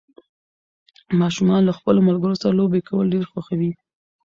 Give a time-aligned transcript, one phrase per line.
[1.21, 3.71] ماشومان له خپلو ملګرو سره لوبې کول ډېر خوښوي